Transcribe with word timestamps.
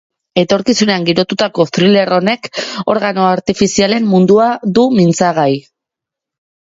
Etorkizunean 0.43 1.03
girotutako 1.09 1.65
thriller 1.77 2.11
honek 2.17 2.49
organo 2.95 3.27
artifizialen 3.35 4.09
mundua 4.15 4.49
du 4.79 4.87
mintzagai. 5.01 5.51